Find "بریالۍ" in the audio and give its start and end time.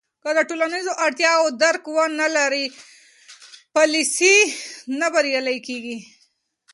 5.13-5.57